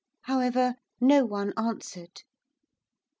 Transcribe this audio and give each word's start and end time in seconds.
However, 0.21 0.77
no 0.99 1.23
one 1.25 1.53
answered. 1.57 2.23